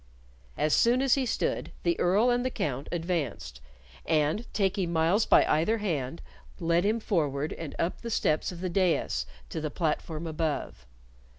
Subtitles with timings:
[0.57, 3.61] As soon as he stood, the Earl and the Count advanced,
[4.03, 6.23] and taking Myles by either hand,
[6.59, 10.87] led him forward and up the steps of the dais to the platform above.